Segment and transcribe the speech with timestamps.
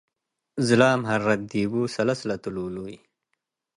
[0.67, 2.93] ዝላም ሀረት ድቡ- ሰለስ ለትሉሉይ